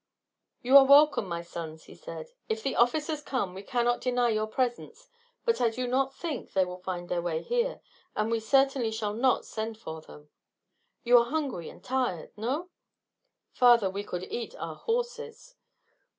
[0.63, 2.29] "You are welcome, my sons," he said.
[2.49, 5.07] "If the officers come we cannot deny your presence;
[5.45, 7.81] but I do not think they will find their way here,
[8.15, 10.29] and we certainly shall not send for them.
[11.03, 12.71] You are hungry and tired, no?"
[13.51, 15.53] "Father, we could eat our horses."